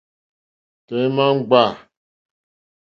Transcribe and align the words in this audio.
Tɔ̀ímá 0.87 1.25
ŋɡbâ. 1.37 1.61